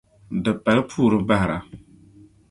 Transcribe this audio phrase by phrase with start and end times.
[0.43, 1.57] Di pali puuri bahira.